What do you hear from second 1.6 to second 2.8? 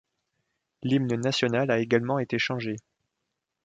a également été changé.